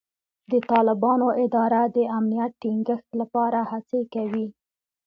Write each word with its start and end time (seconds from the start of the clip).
د 0.51 0.53
طالبانو 0.71 1.27
اداره 1.45 1.81
د 1.95 1.97
امنیت 2.17 2.51
ټینګښت 2.61 3.09
لپاره 3.21 3.59
هڅې 3.71 4.01
کوي. 4.13 4.47